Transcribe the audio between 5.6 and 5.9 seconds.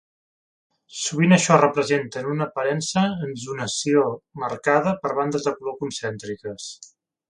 color